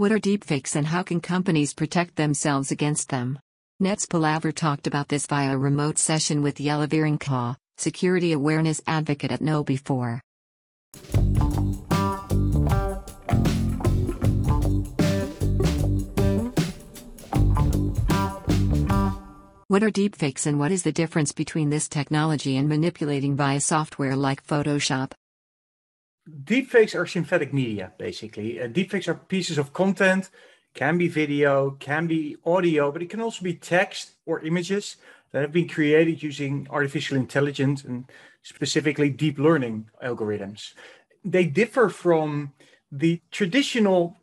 What 0.00 0.12
are 0.12 0.18
deepfakes 0.18 0.76
and 0.76 0.86
how 0.86 1.02
can 1.02 1.20
companies 1.20 1.74
protect 1.74 2.16
themselves 2.16 2.70
against 2.70 3.10
them? 3.10 3.38
Netzpalaver 3.82 4.50
talked 4.54 4.86
about 4.86 5.08
this 5.08 5.26
via 5.26 5.52
a 5.52 5.58
remote 5.58 5.98
session 5.98 6.40
with 6.40 6.56
Jelle 6.56 6.86
Wieringa, 6.86 7.54
security 7.76 8.32
awareness 8.32 8.80
advocate 8.86 9.30
at 9.30 9.40
KnowBe4. 9.40 10.20
What 19.66 19.82
are 19.82 19.90
deepfakes 19.90 20.46
and 20.46 20.58
what 20.58 20.72
is 20.72 20.82
the 20.82 20.92
difference 20.92 21.32
between 21.32 21.68
this 21.68 21.90
technology 21.90 22.56
and 22.56 22.70
manipulating 22.70 23.36
via 23.36 23.60
software 23.60 24.16
like 24.16 24.46
Photoshop? 24.46 25.12
Deepfakes 26.44 26.94
are 26.94 27.06
synthetic 27.06 27.52
media, 27.52 27.92
basically. 27.98 28.60
Uh, 28.60 28.68
deepfakes 28.68 29.08
are 29.08 29.14
pieces 29.14 29.58
of 29.58 29.72
content, 29.72 30.30
can 30.74 30.98
be 30.98 31.08
video, 31.08 31.72
can 31.72 32.06
be 32.06 32.36
audio, 32.44 32.92
but 32.92 33.02
it 33.02 33.10
can 33.10 33.20
also 33.20 33.42
be 33.42 33.54
text 33.54 34.12
or 34.26 34.40
images 34.40 34.96
that 35.32 35.42
have 35.42 35.52
been 35.52 35.68
created 35.68 36.22
using 36.22 36.66
artificial 36.70 37.16
intelligence 37.16 37.84
and 37.84 38.04
specifically 38.42 39.10
deep 39.10 39.38
learning 39.38 39.88
algorithms. 40.02 40.74
They 41.24 41.44
differ 41.44 41.88
from 41.88 42.52
the 42.90 43.20
traditional 43.30 44.16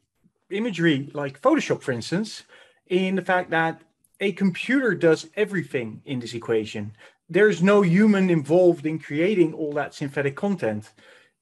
imagery, 0.49 1.09
like 1.13 1.41
Photoshop, 1.41 1.81
for 1.81 1.91
instance, 1.91 2.43
in 2.87 3.15
the 3.15 3.21
fact 3.21 3.49
that 3.51 3.81
a 4.19 4.31
computer 4.31 4.95
does 4.95 5.29
everything 5.35 6.01
in 6.05 6.19
this 6.19 6.33
equation. 6.33 6.93
There's 7.29 7.61
no 7.61 7.81
human 7.81 8.29
involved 8.29 8.85
in 8.85 8.99
creating 8.99 9.53
all 9.53 9.73
that 9.73 9.93
synthetic 9.93 10.35
content. 10.35 10.89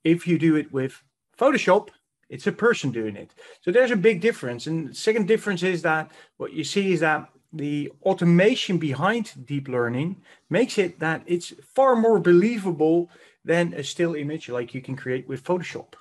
If 0.06 0.26
you 0.28 0.40
do 0.40 0.56
it 0.56 0.72
with 0.72 1.04
Photoshop, 1.38 1.90
it's 2.30 2.48
a 2.48 2.52
person 2.54 2.92
doing 2.92 3.18
it. 3.18 3.32
So 3.62 3.72
there's 3.72 3.92
a 3.92 3.98
big 3.98 4.22
difference. 4.22 4.68
And 4.68 4.96
second 4.96 5.28
difference 5.28 5.64
is 5.64 5.82
that 5.82 6.12
what 6.38 6.54
you 6.54 6.64
see 6.64 6.94
is 6.94 7.02
that 7.02 7.30
the 7.52 7.92
automation 8.04 8.78
behind 8.78 9.34
deep 9.46 9.68
learning 9.68 10.22
makes 10.50 10.78
it 10.78 11.00
that 11.00 11.24
it's 11.26 11.54
far 11.62 11.96
more 11.96 12.20
believable 12.20 13.10
than 13.44 13.74
a 13.74 13.84
still 13.84 14.16
image 14.16 14.50
like 14.50 14.74
you 14.74 14.82
can 14.82 14.96
create 14.96 15.28
with 15.28 15.44
Photoshop. 15.44 15.94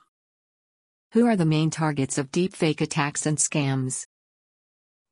Who 1.13 1.27
are 1.27 1.37
the 1.37 1.45
main 1.45 1.71
targets 1.71 2.19
of 2.19 2.33
deepfake 2.33 2.81
attacks 2.81 3.25
and 3.25 3.39
scams? 3.39 4.07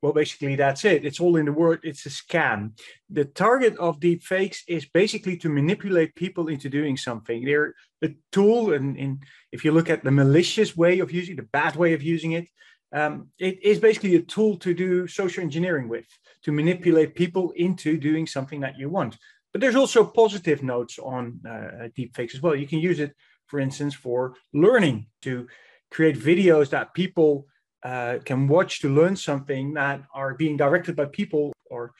Well, 0.02 0.12
basically, 0.12 0.56
that's 0.56 0.84
it. 0.84 1.04
It's 1.04 1.20
all 1.20 1.36
in 1.36 1.46
the 1.46 1.52
word. 1.52 1.78
It's 1.84 2.06
a 2.06 2.08
scam. 2.08 2.72
The 3.08 3.24
target 3.24 3.76
of 3.78 4.00
deep 4.00 4.24
fakes 4.24 4.64
is 4.66 4.84
basically 4.84 5.36
to 5.38 5.48
manipulate 5.48 6.16
people 6.16 6.48
into 6.48 6.68
doing 6.68 6.96
something. 6.96 7.44
They're 7.44 7.74
a 8.02 8.10
tool, 8.32 8.72
and 8.72 8.96
in, 8.96 9.20
if 9.52 9.64
you 9.64 9.70
look 9.70 9.88
at 9.88 10.02
the 10.02 10.10
malicious 10.10 10.76
way 10.76 10.98
of 10.98 11.12
using, 11.12 11.36
the 11.36 11.44
bad 11.44 11.76
way 11.76 11.92
of 11.92 12.02
using 12.02 12.32
it, 12.32 12.48
um, 12.92 13.28
it 13.38 13.62
is 13.62 13.78
basically 13.78 14.16
a 14.16 14.22
tool 14.22 14.56
to 14.58 14.74
do 14.74 15.06
social 15.06 15.42
engineering 15.42 15.88
with, 15.88 16.06
to 16.42 16.50
manipulate 16.50 17.14
people 17.14 17.52
into 17.52 17.96
doing 17.96 18.26
something 18.26 18.60
that 18.60 18.78
you 18.78 18.90
want. 18.90 19.16
But 19.52 19.60
there's 19.60 19.76
also 19.76 20.04
positive 20.04 20.64
notes 20.64 20.98
on 20.98 21.40
uh, 21.48 21.88
deep 21.94 22.16
fakes 22.16 22.34
as 22.34 22.42
well. 22.42 22.56
You 22.56 22.66
can 22.66 22.80
use 22.80 22.98
it, 22.98 23.14
for 23.46 23.60
instance, 23.60 23.94
for 23.94 24.34
learning 24.52 25.06
to 25.22 25.46
create 25.92 26.18
videos 26.18 26.70
that 26.70 26.92
people 26.92 27.46
uh, 27.82 28.18
can 28.24 28.48
watch 28.48 28.80
to 28.80 28.88
learn 28.88 29.16
something 29.16 29.74
that 29.74 30.02
are 30.14 30.34
being 30.34 30.56
directed 30.56 30.96
by 30.96 31.06
people 31.06 31.52
or 31.70 31.92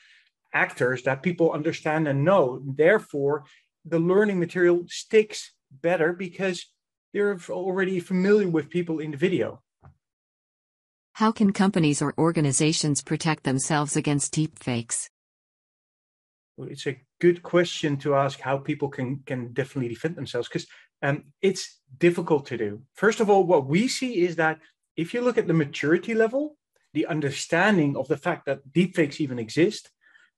actors 0.52 1.02
that 1.02 1.22
people 1.22 1.52
understand 1.52 2.06
and 2.06 2.24
know. 2.24 2.62
Therefore, 2.64 3.44
the 3.84 3.98
learning 3.98 4.38
material 4.38 4.84
sticks 4.88 5.52
better 5.70 6.12
because 6.12 6.66
they're 7.12 7.38
already 7.50 8.00
familiar 8.00 8.48
with 8.48 8.70
people 8.70 8.98
in 8.98 9.10
the 9.10 9.16
video. 9.16 9.62
How 11.14 11.32
can 11.32 11.52
companies 11.52 12.00
or 12.00 12.14
organizations 12.16 13.02
protect 13.02 13.44
themselves 13.44 13.96
against 13.96 14.34
deepfakes? 14.34 15.08
Well, 16.56 16.68
it's 16.68 16.86
a 16.86 17.00
good 17.20 17.42
question 17.42 17.96
to 17.98 18.14
ask 18.14 18.40
how 18.40 18.58
people 18.58 18.88
can, 18.88 19.22
can 19.26 19.52
definitely 19.52 19.88
defend 19.88 20.16
themselves 20.16 20.48
because 20.48 20.66
um, 21.02 21.24
it's 21.40 21.80
difficult 21.98 22.46
to 22.46 22.56
do. 22.56 22.82
First 22.94 23.20
of 23.20 23.28
all, 23.28 23.44
what 23.44 23.66
we 23.66 23.88
see 23.88 24.22
is 24.22 24.36
that 24.36 24.60
if 24.96 25.14
you 25.14 25.20
look 25.20 25.38
at 25.38 25.46
the 25.46 25.54
maturity 25.54 26.14
level, 26.14 26.56
the 26.94 27.06
understanding 27.06 27.96
of 27.96 28.08
the 28.08 28.16
fact 28.16 28.46
that 28.46 28.72
deepfakes 28.72 29.20
even 29.20 29.38
exist, 29.38 29.90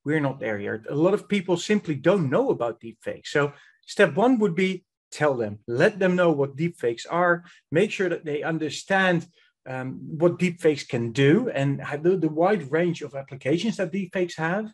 we're 0.04 0.20
not 0.20 0.38
there 0.38 0.58
yet. 0.58 0.80
A 0.88 0.94
lot 0.94 1.14
of 1.14 1.28
people 1.28 1.56
simply 1.56 1.94
don't 1.94 2.30
know 2.30 2.50
about 2.50 2.80
deepfakes. 2.80 3.28
So, 3.28 3.52
step 3.86 4.14
one 4.14 4.38
would 4.38 4.54
be 4.54 4.84
tell 5.10 5.34
them, 5.34 5.60
let 5.66 5.98
them 5.98 6.16
know 6.16 6.30
what 6.30 6.56
deepfakes 6.56 7.06
are, 7.08 7.44
make 7.70 7.90
sure 7.90 8.08
that 8.08 8.24
they 8.24 8.42
understand 8.42 9.26
um, 9.66 10.00
what 10.18 10.38
deepfakes 10.38 10.86
can 10.86 11.12
do 11.12 11.48
and 11.50 11.80
the, 12.02 12.16
the 12.16 12.28
wide 12.28 12.70
range 12.70 13.00
of 13.00 13.14
applications 13.14 13.76
that 13.76 13.92
deepfakes 13.92 14.36
have. 14.36 14.70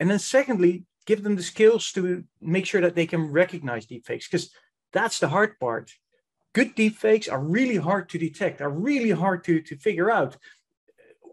And 0.00 0.10
then, 0.10 0.18
secondly, 0.18 0.84
give 1.06 1.22
them 1.22 1.36
the 1.36 1.42
skills 1.42 1.92
to 1.92 2.24
make 2.40 2.66
sure 2.66 2.80
that 2.80 2.96
they 2.96 3.06
can 3.06 3.30
recognize 3.30 3.86
deepfakes 3.86 4.30
because 4.30 4.50
that's 4.92 5.18
the 5.18 5.28
hard 5.28 5.58
part 5.60 5.92
good 6.52 6.76
deepfakes 6.76 7.30
are 7.30 7.40
really 7.40 7.76
hard 7.76 8.08
to 8.10 8.18
detect, 8.18 8.60
are 8.60 8.70
really 8.70 9.10
hard 9.10 9.44
to, 9.44 9.60
to 9.62 9.76
figure 9.76 10.10
out. 10.10 10.36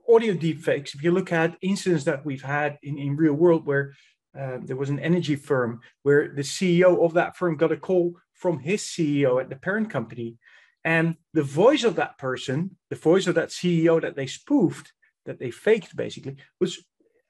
Audio 0.07 0.33
deepfakes, 0.33 0.95
if 0.95 1.03
you 1.03 1.11
look 1.11 1.31
at 1.31 1.57
incidents 1.61 2.03
that 2.05 2.25
we've 2.25 2.41
had 2.41 2.79
in, 2.81 2.97
in 2.97 3.15
real 3.15 3.33
world 3.33 3.65
where 3.65 3.93
uh, 4.37 4.57
there 4.63 4.75
was 4.75 4.89
an 4.89 4.99
energy 4.99 5.35
firm 5.35 5.81
where 6.03 6.29
the 6.29 6.41
CEO 6.41 7.03
of 7.03 7.13
that 7.13 7.35
firm 7.35 7.57
got 7.57 7.71
a 7.71 7.77
call 7.77 8.15
from 8.33 8.59
his 8.59 8.81
CEO 8.81 9.39
at 9.39 9.49
the 9.49 9.55
parent 9.55 9.89
company. 9.89 10.37
And 10.83 11.15
the 11.33 11.43
voice 11.43 11.83
of 11.83 11.95
that 11.97 12.17
person, 12.17 12.77
the 12.89 12.95
voice 12.95 13.27
of 13.27 13.35
that 13.35 13.49
CEO 13.49 14.01
that 14.01 14.15
they 14.15 14.27
spoofed, 14.27 14.93
that 15.25 15.39
they 15.39 15.51
faked 15.51 15.95
basically, 15.95 16.37
was 16.59 16.83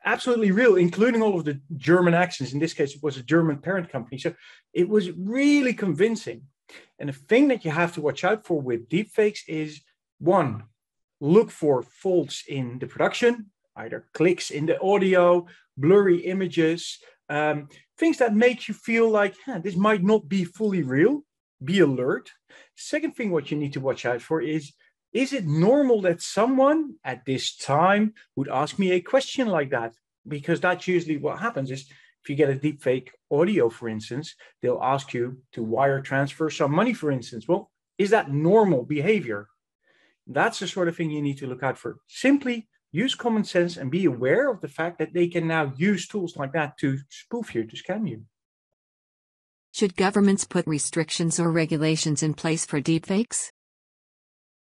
absolutely 0.06 0.52
real, 0.52 0.76
including 0.76 1.22
all 1.22 1.38
of 1.38 1.46
the 1.46 1.60
German 1.76 2.14
accents. 2.14 2.54
In 2.54 2.60
this 2.60 2.74
case, 2.74 2.96
it 2.96 3.04
was 3.04 3.18
a 3.18 3.24
German 3.24 3.58
parent 3.58 3.90
company. 3.90 4.18
So 4.20 4.34
it 4.74 4.88
was 4.88 5.12
really 5.12 5.74
convincing. 5.74 6.44
And 6.98 7.10
the 7.10 7.14
thing 7.14 7.48
that 7.50 7.66
you 7.66 7.72
have 7.72 7.94
to 7.94 8.02
watch 8.02 8.24
out 8.24 8.46
for 8.46 8.62
with 8.62 8.90
deepfakes 8.90 9.40
is 9.48 9.82
one, 10.20 10.64
look 11.20 11.52
for 11.52 11.84
faults 11.84 12.44
in 12.48 12.80
the 12.80 12.88
production, 12.88 13.52
either 13.76 14.06
clicks 14.14 14.52
in 14.52 14.66
the 14.66 14.80
audio, 14.82 15.48
blurry 15.78 16.20
images, 16.20 17.00
um, 17.30 17.70
things 17.98 18.18
that 18.18 18.36
make 18.36 18.68
you 18.68 18.74
feel 18.74 19.10
like 19.10 19.36
this 19.62 19.76
might 19.76 20.04
not 20.04 20.28
be 20.28 20.44
fully 20.44 20.84
real. 20.84 21.24
Be 21.64 21.80
alert. 21.80 22.32
Second 22.76 23.16
thing, 23.16 23.32
what 23.32 23.52
you 23.52 23.58
need 23.58 23.74
to 23.74 23.82
watch 23.82 24.06
out 24.06 24.22
for 24.22 24.42
is 24.42 24.74
is 25.12 25.34
it 25.34 25.46
normal 25.48 26.02
that 26.02 26.22
someone 26.22 26.96
at 27.04 27.26
this 27.26 27.56
time 27.56 28.14
would 28.36 28.48
ask 28.48 28.78
me 28.78 28.92
a 28.92 29.02
question 29.02 29.48
like 29.48 29.72
that? 29.72 29.96
Because 30.28 30.62
that's 30.62 30.88
usually 30.88 31.18
what 31.18 31.40
happens 31.40 31.72
is 31.72 31.90
if 32.30 32.38
you 32.38 32.46
get 32.46 32.56
a 32.56 32.60
deep 32.60 32.80
fake 32.80 33.12
audio, 33.32 33.70
for 33.70 33.90
instance, 33.90 34.36
they'll 34.62 34.84
ask 34.84 35.16
you 35.16 35.42
to 35.52 35.64
wire 35.64 36.00
transfer 36.00 36.48
some 36.52 36.72
money, 36.72 36.94
for 36.94 37.10
instance. 37.10 37.48
Well, 37.48 37.72
is 37.98 38.12
that 38.12 38.32
normal 38.32 38.84
behavior? 38.84 39.48
That's 40.28 40.60
the 40.60 40.68
sort 40.68 40.88
of 40.88 40.96
thing 40.96 41.10
you 41.10 41.24
need 41.24 41.40
to 41.40 41.48
look 41.48 41.64
out 41.64 41.76
for. 41.76 41.98
Simply 42.06 42.68
use 42.92 43.16
common 43.16 43.44
sense 43.44 43.78
and 43.78 43.90
be 43.90 44.06
aware 44.06 44.52
of 44.52 44.62
the 44.62 44.68
fact 44.68 45.00
that 45.00 45.12
they 45.12 45.28
can 45.28 45.48
now 45.48 45.74
use 45.76 46.08
tools 46.08 46.38
like 46.38 46.54
that 46.54 46.78
to 46.78 47.00
spoof 47.10 47.56
you, 47.56 47.64
to 47.64 47.76
scam 47.76 48.08
you. 48.08 48.26
Should 49.72 49.96
governments 49.96 50.44
put 50.44 50.68
restrictions 50.68 51.40
or 51.40 51.52
regulations 51.52 52.22
in 52.22 52.36
place 52.36 52.64
for 52.64 52.80
deepfakes? 52.80 53.50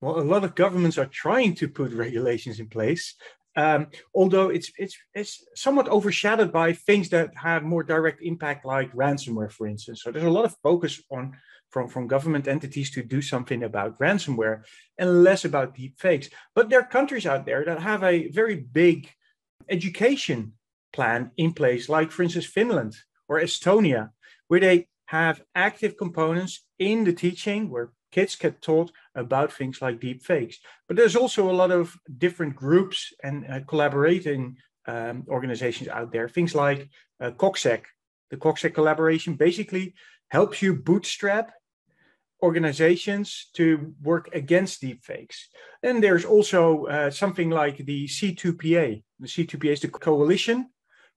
Well, 0.01 0.21
a 0.21 0.23
lot 0.23 0.45
of 0.45 0.55
governments 0.55 0.99
are 0.99 1.07
trying 1.07 1.57
to 1.57 1.69
put 1.69 1.91
regulations 2.07 2.61
in 2.61 2.69
place. 2.69 3.17
Um, 3.57 3.89
although 4.15 4.49
it's 4.49 4.71
it's 4.79 4.97
it's 5.15 5.45
somewhat 5.55 5.89
overshadowed 5.89 6.53
by 6.53 6.73
things 6.73 7.09
that 7.11 7.35
have 7.37 7.63
more 7.63 7.83
direct 7.83 8.23
impact, 8.23 8.65
like 8.65 8.93
ransomware, 8.93 9.51
for 9.51 9.67
instance. 9.67 10.03
So 10.03 10.11
there's 10.11 10.25
a 10.25 10.31
lot 10.31 10.45
of 10.45 10.57
focus 10.63 11.03
on 11.11 11.37
from 11.71 11.89
from 11.89 12.07
government 12.07 12.47
entities 12.47 12.91
to 12.93 13.03
do 13.03 13.21
something 13.21 13.63
about 13.63 13.99
ransomware 13.99 14.63
and 14.99 15.25
less 15.25 15.45
about 15.45 15.75
deep 15.75 15.99
fakes. 15.99 16.29
But 16.55 16.69
there 16.69 16.81
are 16.81 16.87
countries 16.87 17.27
out 17.27 17.45
there 17.45 17.65
that 17.65 17.81
have 17.81 18.05
a 18.05 18.29
very 18.29 18.57
big 18.57 19.11
education 19.69 20.53
plan 20.93 21.31
in 21.37 21.53
place, 21.53 21.89
like 21.89 22.11
for 22.11 22.23
instance 22.23 22.47
Finland 22.47 22.97
or 23.29 23.41
Estonia, 23.41 24.11
where 24.49 24.61
they 24.61 24.89
have 25.07 25.43
active 25.57 25.97
components 25.97 26.65
in 26.79 27.05
the 27.05 27.13
teaching 27.13 27.69
where 27.69 27.91
kids 28.11 28.37
get 28.37 28.63
taught 28.63 28.93
about 29.15 29.53
things 29.53 29.81
like 29.83 30.01
deep 30.01 30.23
fakes. 30.23 30.59
But 30.89 30.97
there's 30.97 31.17
also 31.17 31.51
a 31.51 31.53
lot 31.53 31.71
of 31.71 31.97
different 32.19 32.57
groups 32.57 33.13
and 33.23 33.47
uh, 33.49 33.61
collaborating 33.67 34.57
um, 34.87 35.25
organizations 35.29 35.89
out 35.89 36.13
there. 36.13 36.29
Things 36.29 36.55
like 36.55 36.89
uh, 37.21 37.31
COCSEC. 37.31 37.83
The 38.31 38.37
COCSEC 38.37 38.75
collaboration 38.75 39.35
basically 39.35 39.95
helps 40.29 40.63
you 40.63 40.75
bootstrap 40.75 41.53
organizations 42.43 43.51
to 43.55 43.95
work 44.03 44.31
against 44.33 44.83
deepfakes. 44.83 45.37
And 45.83 46.03
there's 46.03 46.25
also 46.25 46.87
uh, 46.87 47.11
something 47.11 47.51
like 47.51 47.79
the 47.79 48.07
C2PA. 48.07 49.03
The 49.19 49.27
C2PA 49.27 49.73
is 49.73 49.81
the 49.81 49.89
Coalition 49.89 50.71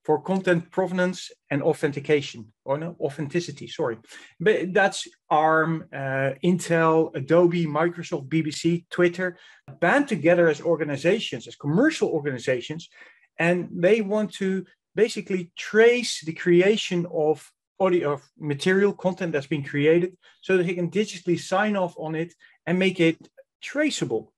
for 0.04 0.20
content 0.20 0.70
provenance 0.70 1.30
and 1.50 1.62
authentication, 1.62 2.52
or 2.64 2.76
no, 2.76 2.94
authenticity, 3.00 3.66
sorry. 3.66 3.96
But 4.38 4.74
that's 4.74 5.08
ARM, 5.30 5.86
uh, 5.92 6.32
Intel, 6.44 7.14
Adobe, 7.16 7.66
Microsoft, 7.66 8.28
BBC, 8.28 8.84
Twitter, 8.90 9.38
band 9.80 10.08
together 10.08 10.48
as 10.48 10.60
organizations, 10.60 11.46
as 11.46 11.56
commercial 11.56 12.10
organizations, 12.10 12.90
and 13.38 13.68
they 13.72 14.02
want 14.02 14.32
to 14.34 14.64
basically 14.94 15.50
trace 15.56 16.20
the 16.20 16.34
creation 16.34 17.06
of 17.12 17.50
audio 17.80 18.12
of 18.12 18.22
material 18.38 18.92
content 18.92 19.32
that's 19.32 19.46
been 19.46 19.64
created 19.64 20.16
so 20.40 20.56
that 20.56 20.66
they 20.66 20.74
can 20.74 20.90
digitally 20.90 21.38
sign 21.38 21.76
off 21.76 21.94
on 21.98 22.14
it 22.14 22.32
and 22.66 22.78
make 22.78 23.00
it 23.00 23.16
traceable. 23.60 24.32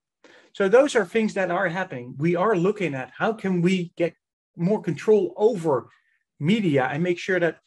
So 0.55 0.69
those 0.69 0.97
are 0.97 1.05
things 1.05 1.35
that 1.35 1.51
are 1.51 1.69
happening. 1.69 2.15
We 2.17 2.35
are 2.35 2.57
looking 2.57 2.95
at 2.95 3.13
how 3.19 3.35
can 3.35 3.61
we 3.61 3.93
get 3.97 4.15
more 4.57 4.83
control 4.83 5.35
over 5.37 5.89
media 6.41 6.89
and 6.91 7.03
make 7.03 7.19
sure 7.19 7.41
that 7.41 7.59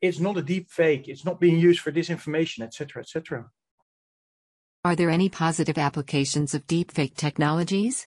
it's 0.00 0.20
not 0.20 0.36
a 0.36 0.42
deep 0.42 0.70
fake, 0.70 1.08
it's 1.08 1.24
not 1.24 1.40
being 1.40 1.58
used 1.58 1.80
for 1.80 1.90
disinformation, 1.90 2.62
etc., 2.62 3.02
etc. 3.02 3.50
Are 4.84 4.94
there 4.94 5.10
any 5.10 5.28
positive 5.28 5.76
applications 5.76 6.54
of 6.54 6.66
deepfake 6.66 7.14
technologies? 7.14 8.06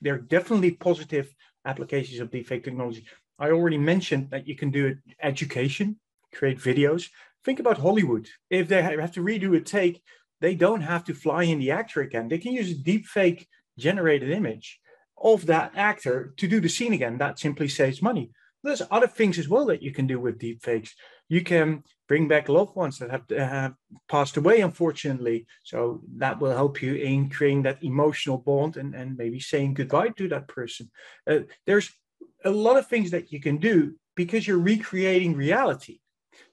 There 0.00 0.14
are 0.14 0.18
definitely 0.18 0.72
positive 0.72 1.34
applications 1.64 2.20
of 2.20 2.30
deepfake 2.30 2.64
technology. 2.64 3.06
I 3.38 3.50
already 3.50 3.78
mentioned 3.78 4.30
that 4.30 4.48
you 4.48 4.56
can 4.56 4.70
do 4.70 4.96
education, 5.22 6.00
create 6.34 6.58
videos. 6.58 7.08
Think 7.44 7.60
about 7.60 7.78
Hollywood. 7.78 8.28
If 8.50 8.68
they 8.68 8.82
have 8.82 9.12
to 9.12 9.20
redo 9.20 9.56
a 9.56 9.60
take, 9.60 10.02
they 10.40 10.54
don't 10.54 10.80
have 10.80 11.04
to 11.04 11.14
fly 11.14 11.44
in 11.44 11.58
the 11.58 11.70
actor 11.70 12.00
again. 12.00 12.28
They 12.28 12.38
can 12.38 12.52
use 12.52 12.70
a 12.70 12.74
deepfake 12.74 13.46
generated 13.78 14.30
image 14.30 14.80
of 15.22 15.46
that 15.46 15.72
actor 15.76 16.34
to 16.36 16.48
do 16.48 16.60
the 16.60 16.68
scene 16.68 16.92
again. 16.92 17.18
That 17.18 17.38
simply 17.38 17.68
saves 17.68 18.02
money. 18.02 18.30
There's 18.62 18.82
other 18.90 19.08
things 19.08 19.38
as 19.38 19.48
well 19.48 19.66
that 19.66 19.82
you 19.82 19.92
can 19.92 20.06
do 20.06 20.20
with 20.20 20.38
deepfakes. 20.38 20.90
You 21.28 21.42
can 21.42 21.82
bring 22.08 22.28
back 22.28 22.48
loved 22.48 22.76
ones 22.76 22.98
that 22.98 23.10
have, 23.10 23.74
passed 24.08 24.36
away, 24.36 24.60
unfortunately. 24.60 25.46
So 25.62 26.02
that 26.18 26.40
will 26.40 26.52
help 26.52 26.82
you 26.82 26.94
in 26.94 27.30
creating 27.30 27.62
that 27.62 27.82
emotional 27.82 28.38
bond 28.38 28.76
and, 28.76 28.94
and 28.94 29.16
maybe 29.16 29.40
saying 29.40 29.74
goodbye 29.74 30.10
to 30.10 30.28
that 30.28 30.46
person. 30.48 30.90
Uh, 31.28 31.40
there's 31.66 31.90
a 32.44 32.50
lot 32.50 32.76
of 32.76 32.86
things 32.86 33.10
that 33.12 33.32
you 33.32 33.40
can 33.40 33.56
do 33.56 33.94
because 34.14 34.46
you're 34.46 34.58
recreating 34.58 35.34
reality. 35.34 36.00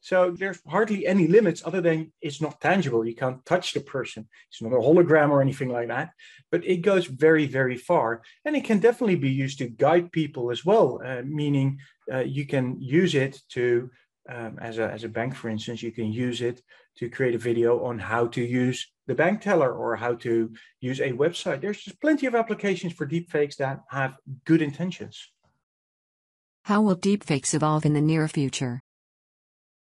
So 0.02 0.31
there's 0.31 0.60
hardly 0.68 1.08
any 1.08 1.28
limits 1.28 1.62
other 1.66 1.81
than 1.81 2.12
it's 2.22 2.42
not 2.42 2.62
tangible. 2.62 3.06
You 3.06 3.16
can't 3.16 3.46
touch 3.46 3.74
the 3.74 3.81
person. 3.81 4.28
It's 4.50 4.62
not 4.62 4.74
a 4.74 4.78
hologram 4.78 5.30
or 5.30 5.42
anything 5.42 5.70
like 5.70 5.88
that. 5.88 6.12
But 6.52 6.66
it 6.66 6.78
goes 6.78 7.06
very, 7.06 7.46
very 7.46 7.78
far. 7.78 8.22
And 8.46 8.56
it 8.56 8.64
can 8.64 8.80
definitely 8.80 9.16
be 9.16 9.30
used 9.30 9.60
to 9.60 9.68
guide 9.68 10.12
people 10.12 10.52
as 10.52 10.66
well, 10.66 11.02
uh, 11.04 11.22
meaning 11.24 11.80
uh, 12.12 12.20
you 12.20 12.46
can 12.46 12.78
use 12.80 13.16
it 13.16 13.42
to, 13.50 13.90
um, 14.28 14.58
as, 14.60 14.78
a, 14.78 14.90
as 14.90 15.04
a 15.04 15.10
bank, 15.10 15.36
for 15.36 15.50
instance, 15.50 15.84
you 15.84 15.92
can 15.92 16.12
use 16.12 16.42
it 16.42 16.62
to 16.98 17.10
create 17.10 17.36
a 17.36 17.40
video 17.40 17.84
on 17.84 18.00
how 18.00 18.28
to 18.28 18.42
use 18.42 18.92
the 19.08 19.16
bank 19.16 19.42
teller 19.42 19.72
or 19.74 19.96
how 19.96 20.16
to 20.16 20.54
use 20.82 21.00
a 21.00 21.12
website. 21.14 21.62
There's 21.62 21.82
just 21.82 22.02
plenty 22.02 22.28
of 22.28 22.36
applications 22.36 22.94
for 22.94 23.08
deepfakes 23.08 23.58
that 23.58 23.82
have 23.90 24.16
good 24.46 24.62
intentions. 24.62 25.32
How 26.66 26.82
will 26.82 26.98
deepfakes 26.98 27.54
evolve 27.54 27.86
in 27.86 27.94
the 27.94 28.02
near 28.02 28.28
future? 28.28 28.82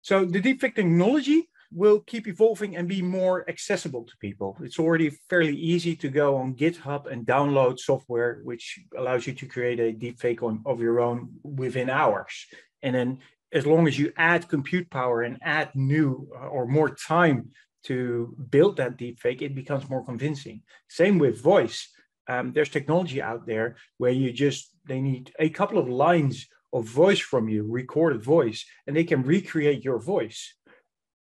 So 0.04 0.26
the 0.26 0.38
deepfake 0.38 0.74
technology 0.74 1.48
will 1.72 2.00
keep 2.00 2.28
evolving 2.28 2.76
and 2.76 2.86
be 2.86 3.00
more 3.00 3.48
accessible 3.48 4.04
to 4.04 4.12
people. 4.20 4.54
It's 4.62 4.78
already 4.78 5.08
fairly 5.30 5.56
easy 5.56 5.96
to 5.96 6.10
go 6.10 6.36
on 6.36 6.56
GitHub 6.56 7.10
and 7.10 7.26
download 7.26 7.78
software 7.78 8.42
which 8.44 8.78
allows 8.98 9.26
you 9.26 9.32
to 9.32 9.46
create 9.46 9.80
a 9.80 9.94
deepfake 9.94 10.42
on, 10.42 10.62
of 10.66 10.82
your 10.82 11.00
own 11.00 11.30
within 11.42 11.88
hours. 11.88 12.34
And 12.82 12.94
then 12.94 13.18
as 13.50 13.64
long 13.64 13.88
as 13.88 13.98
you 13.98 14.12
add 14.18 14.46
compute 14.46 14.90
power 14.90 15.22
and 15.22 15.38
add 15.40 15.70
new 15.74 16.28
uh, 16.36 16.48
or 16.48 16.66
more 16.66 16.90
time 16.90 17.48
to 17.84 18.36
build 18.50 18.76
that 18.76 18.98
deepfake, 18.98 19.40
it 19.40 19.54
becomes 19.54 19.88
more 19.88 20.04
convincing. 20.04 20.60
Same 20.90 21.18
with 21.18 21.42
voice. 21.42 21.88
Um, 22.28 22.52
there's 22.52 22.68
technology 22.68 23.22
out 23.22 23.46
there 23.46 23.76
where 23.96 24.10
you 24.10 24.32
just 24.32 24.70
they 24.86 25.00
need 25.00 25.32
a 25.38 25.48
couple 25.48 25.78
of 25.78 25.88
lines 25.88 26.46
of 26.74 26.84
voice 26.84 27.20
from 27.20 27.48
you, 27.48 27.62
recorded 27.62 28.22
voice, 28.22 28.66
and 28.86 28.94
they 28.94 29.04
can 29.04 29.22
recreate 29.22 29.84
your 29.84 29.98
voice. 29.98 30.54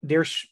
There's 0.02 0.48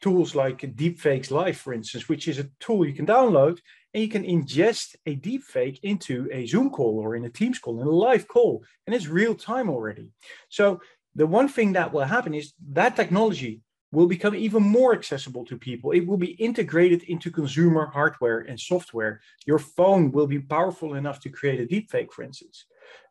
tools 0.00 0.34
like 0.34 0.58
DeepFaceLive, 0.60 1.56
for 1.56 1.74
instance, 1.74 2.08
which 2.08 2.28
is 2.28 2.38
a 2.38 2.48
tool 2.60 2.86
you 2.86 2.94
can 2.94 3.06
download 3.06 3.58
and 3.92 4.02
you 4.02 4.08
can 4.08 4.24
ingest 4.24 4.96
a 5.06 5.16
deepfake 5.16 5.78
into 5.82 6.28
a 6.32 6.46
Zoom 6.46 6.70
call 6.70 6.98
or 6.98 7.14
in 7.16 7.24
a 7.24 7.30
Teams 7.30 7.58
call, 7.58 7.80
in 7.80 7.86
a 7.86 7.90
live 7.90 8.26
call, 8.26 8.64
and 8.86 8.94
it's 8.94 9.06
real 9.06 9.34
time 9.34 9.68
already. 9.68 10.10
So 10.48 10.80
the 11.14 11.26
one 11.26 11.48
thing 11.48 11.72
that 11.72 11.92
will 11.92 12.04
happen 12.04 12.34
is 12.34 12.54
that 12.72 12.96
technology 12.96 13.60
will 13.92 14.06
become 14.06 14.34
even 14.34 14.62
more 14.62 14.92
accessible 14.92 15.44
to 15.46 15.56
people. 15.56 15.92
It 15.92 16.06
will 16.06 16.16
be 16.16 16.32
integrated 16.32 17.04
into 17.04 17.30
consumer 17.30 17.86
hardware 17.86 18.40
and 18.40 18.58
software. 18.58 19.20
Your 19.46 19.60
phone 19.60 20.10
will 20.10 20.26
be 20.26 20.40
powerful 20.40 20.94
enough 20.94 21.20
to 21.20 21.28
create 21.28 21.60
a 21.60 21.66
deepfake, 21.72 22.10
for 22.10 22.24
instance. 22.24 22.66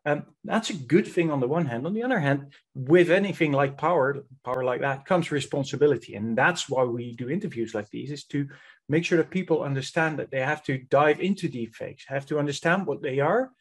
Um, 0.06 0.26
that's 0.44 0.70
a 0.70 0.74
good 0.74 1.08
thing 1.08 1.32
on 1.32 1.40
the 1.40 1.48
one 1.48 1.66
hand. 1.66 1.86
On 1.86 1.94
the 1.94 2.04
other 2.04 2.20
hand, 2.20 2.54
with 2.76 3.10
anything 3.10 3.54
like 3.54 3.78
power, 3.78 4.26
power 4.44 4.64
like 4.64 4.82
that 4.82 5.06
comes 5.06 5.32
responsibility. 5.32 6.16
And 6.16 6.38
that's 6.38 6.68
why 6.70 6.84
we 6.84 7.16
do 7.16 7.30
interviews 7.30 7.74
like 7.74 7.90
these, 7.90 8.12
is 8.12 8.26
to 8.26 8.48
make 8.90 9.06
sure 9.06 9.18
that 9.18 9.30
people 9.30 9.64
understand 9.64 10.20
that 10.20 10.30
they 10.30 10.42
have 10.42 10.64
to 10.66 10.78
dive 10.78 11.22
into 11.22 11.48
deepfakes, 11.48 12.02
have 12.08 12.26
to 12.28 12.40
understand 12.40 12.86
what 12.86 13.02
they 13.02 13.20
are 13.20 13.52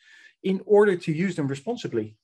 in 0.42 0.60
order 0.66 0.96
to 0.96 1.12
use 1.12 1.36
them 1.36 1.46
responsibly. 1.46 2.16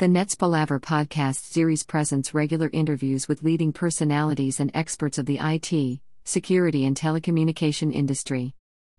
The 0.00 0.06
Netzpalaver 0.06 0.80
podcast 0.80 1.52
series 1.52 1.82
presents 1.82 2.32
regular 2.32 2.70
interviews 2.72 3.28
with 3.28 3.42
leading 3.42 3.70
personalities 3.70 4.58
and 4.58 4.70
experts 4.72 5.18
of 5.18 5.26
the 5.26 5.38
IT, 5.38 6.00
security, 6.24 6.86
and 6.86 6.96
telecommunication 6.96 7.92
industry. 7.92 8.54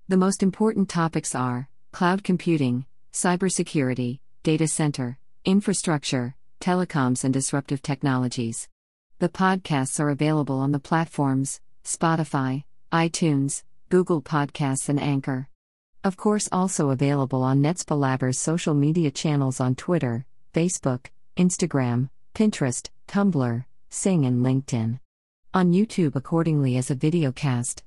The 0.09 0.17
most 0.17 0.43
important 0.43 0.89
topics 0.89 1.33
are 1.33 1.69
cloud 1.91 2.23
computing, 2.23 2.85
cybersecurity, 3.13 4.19
data 4.43 4.67
center, 4.67 5.17
infrastructure, 5.43 6.35
telecoms, 6.59 7.23
and 7.23 7.33
disruptive 7.33 7.81
technologies. 7.81 8.67
The 9.17 9.29
podcasts 9.29 9.99
are 9.99 10.11
available 10.11 10.59
on 10.59 10.71
the 10.71 10.77
platforms 10.77 11.61
Spotify, 11.83 12.63
iTunes, 12.91 13.63
Google 13.89 14.21
Podcasts, 14.21 14.87
and 14.87 14.99
Anchor. 14.99 15.47
Of 16.03 16.15
course, 16.15 16.47
also 16.51 16.91
available 16.91 17.41
on 17.41 17.59
Netzpalaver's 17.59 18.37
social 18.37 18.75
media 18.75 19.09
channels 19.09 19.59
on 19.59 19.73
Twitter, 19.73 20.27
Facebook, 20.53 21.07
Instagram, 21.37 22.09
Pinterest, 22.33 22.89
Tumblr, 23.07 23.65
Xing, 23.89 24.25
and 24.25 24.45
LinkedIn. 24.45 24.99
On 25.53 25.71
YouTube, 25.71 26.15
accordingly, 26.15 26.77
as 26.77 26.91
a 26.91 26.95
video 26.95 27.31
cast. 27.31 27.83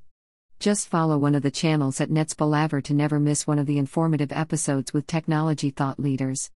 Just 0.61 0.89
follow 0.89 1.19
one 1.19 1.35
of 1.35 1.43
the 1.43 1.51
channels 1.51 2.01
at 2.01 2.11
Netzpalaver 2.11 2.83
to 2.85 2.95
never 2.95 3.21
miss 3.21 3.47
one 3.47 3.59
of 3.59 3.67
the 3.67 3.79
informative 3.79 4.33
episodes 4.33 4.93
with 4.93 5.07
technology 5.07 5.71
thought 5.71 5.99
leaders. 5.99 6.51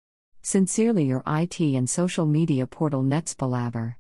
Sincerely, 0.43 1.05
your 1.05 1.23
IT 1.27 1.61
and 1.61 1.89
social 1.89 2.27
media 2.27 2.67
portal 2.67 3.03
Netzpalaver. 3.03 3.95